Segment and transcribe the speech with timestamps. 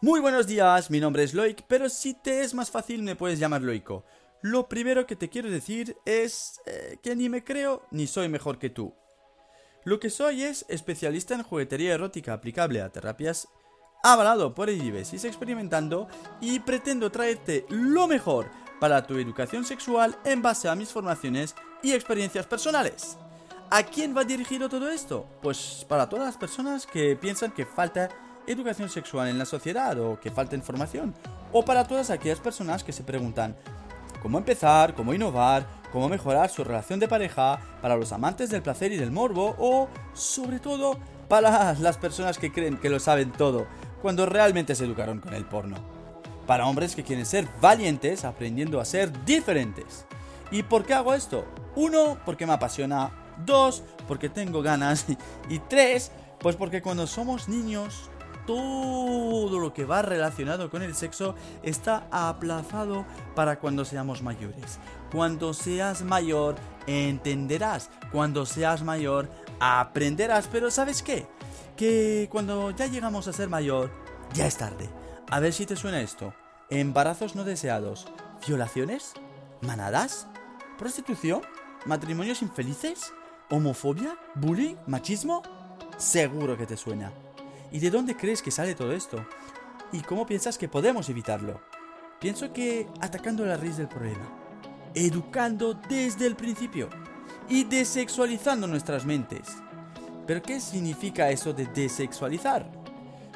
[0.00, 3.40] Muy buenos días, mi nombre es Loic, pero si te es más fácil me puedes
[3.40, 4.04] llamar Loico.
[4.42, 8.60] Lo primero que te quiero decir es eh, que ni me creo ni soy mejor
[8.60, 8.94] que tú.
[9.82, 13.48] Lo que soy es especialista en juguetería erótica aplicable a terapias,
[14.04, 16.06] avalado por IBESIS experimentando
[16.40, 21.90] y pretendo traerte lo mejor para tu educación sexual en base a mis formaciones y
[21.90, 23.18] experiencias personales.
[23.68, 25.26] ¿A quién va dirigido todo esto?
[25.42, 30.18] Pues para todas las personas que piensan que falta educación sexual en la sociedad o
[30.18, 31.14] que falta información.
[31.52, 33.56] O para todas aquellas personas que se preguntan
[34.22, 38.92] cómo empezar, cómo innovar, cómo mejorar su relación de pareja, para los amantes del placer
[38.92, 43.66] y del morbo o, sobre todo, para las personas que creen que lo saben todo,
[44.02, 45.76] cuando realmente se educaron con el porno.
[46.46, 50.06] Para hombres que quieren ser valientes aprendiendo a ser diferentes.
[50.50, 51.44] ¿Y por qué hago esto?
[51.76, 53.10] Uno, porque me apasiona.
[53.44, 55.04] Dos, porque tengo ganas.
[55.50, 58.10] Y tres, pues porque cuando somos niños
[58.48, 63.04] todo lo que va relacionado con el sexo está aplazado
[63.34, 64.78] para cuando seamos mayores.
[65.12, 67.90] Cuando seas mayor, entenderás.
[68.10, 69.28] Cuando seas mayor,
[69.60, 70.48] aprenderás.
[70.50, 71.26] Pero ¿sabes qué?
[71.76, 73.90] Que cuando ya llegamos a ser mayor,
[74.32, 74.88] ya es tarde.
[75.30, 76.32] A ver si te suena esto.
[76.70, 78.06] Embarazos no deseados.
[78.46, 79.12] ¿Violaciones?
[79.60, 80.26] ¿Manadas?
[80.78, 81.42] ¿Prostitución?
[81.84, 83.12] ¿Matrimonios infelices?
[83.50, 84.18] ¿Homofobia?
[84.36, 84.76] ¿Bullying?
[84.86, 85.42] ¿Machismo?
[85.98, 87.12] Seguro que te suena.
[87.70, 89.24] ¿Y de dónde crees que sale todo esto?
[89.92, 91.60] ¿Y cómo piensas que podemos evitarlo?
[92.18, 94.28] Pienso que atacando la raíz del problema,
[94.94, 96.88] educando desde el principio
[97.48, 99.48] y desexualizando nuestras mentes.
[100.26, 102.70] ¿Pero qué significa eso de desexualizar?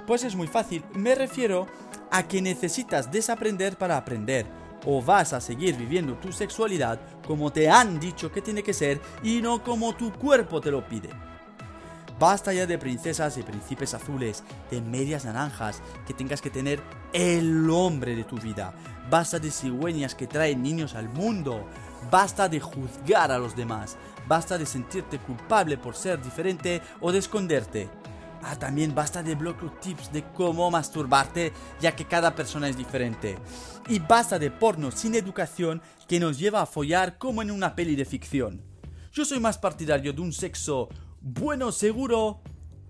[0.07, 1.67] Pues es muy fácil, me refiero
[2.11, 4.47] a que necesitas desaprender para aprender,
[4.85, 9.01] o vas a seguir viviendo tu sexualidad como te han dicho que tiene que ser
[9.23, 11.11] y no como tu cuerpo te lo pide.
[12.23, 16.81] Basta ya de princesas y príncipes azules, de medias naranjas, que tengas que tener
[17.13, 18.73] el hombre de tu vida.
[19.11, 21.67] Basta de cigüeñas que traen niños al mundo.
[22.13, 23.97] Basta de juzgar a los demás.
[24.29, 27.89] Basta de sentirte culpable por ser diferente o de esconderte.
[28.41, 33.37] Ah, también basta de bloque tips de cómo masturbarte, ya que cada persona es diferente.
[33.89, 37.97] Y basta de porno sin educación que nos lleva a follar como en una peli
[37.97, 38.63] de ficción.
[39.13, 40.89] Yo soy más partidario de un sexo
[41.23, 42.41] bueno, seguro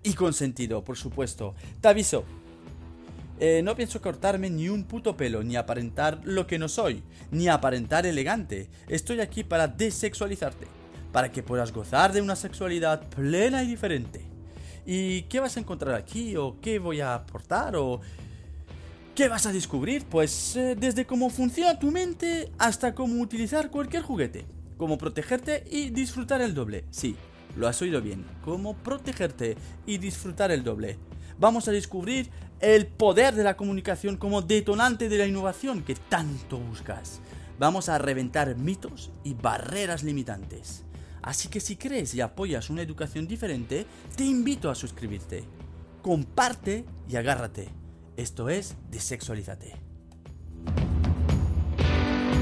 [0.01, 1.55] y consentido, por supuesto.
[1.81, 2.25] Te aviso.
[3.39, 7.47] Eh, no pienso cortarme ni un puto pelo, ni aparentar lo que no soy, ni
[7.47, 8.69] aparentar elegante.
[8.87, 10.67] Estoy aquí para desexualizarte,
[11.11, 14.21] para que puedas gozar de una sexualidad plena y diferente.
[14.85, 16.35] ¿Y qué vas a encontrar aquí?
[16.35, 17.75] ¿O qué voy a aportar?
[17.75, 18.01] ¿O
[19.15, 20.05] qué vas a descubrir?
[20.05, 24.45] Pues eh, desde cómo funciona tu mente hasta cómo utilizar cualquier juguete,
[24.77, 26.85] cómo protegerte y disfrutar el doble.
[26.91, 27.15] Sí,
[27.55, 28.25] lo has oído bien.
[28.43, 30.97] Cómo protegerte y disfrutar el doble.
[31.39, 36.57] Vamos a descubrir el poder de la comunicación como detonante de la innovación que tanto
[36.57, 37.19] buscas.
[37.59, 40.85] Vamos a reventar mitos y barreras limitantes.
[41.21, 45.43] Así que si crees y apoyas una educación diferente, te invito a suscribirte.
[46.01, 47.69] Comparte y agárrate.
[48.17, 49.82] Esto es Desexualízate.